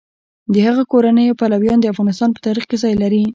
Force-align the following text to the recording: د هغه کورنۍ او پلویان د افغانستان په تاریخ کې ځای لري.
د 0.53 0.55
هغه 0.67 0.83
کورنۍ 0.91 1.25
او 1.29 1.37
پلویان 1.41 1.79
د 1.81 1.85
افغانستان 1.93 2.29
په 2.33 2.39
تاریخ 2.45 2.65
کې 2.69 2.77
ځای 2.83 2.93
لري. 3.03 3.23